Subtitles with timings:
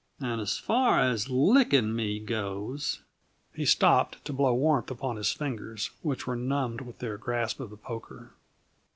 [0.19, 3.03] "And 's far as licking me goes"
[3.55, 7.69] He stopped to blow warmth upon his fingers, which were numbed with their grasp of
[7.69, 8.33] the poker.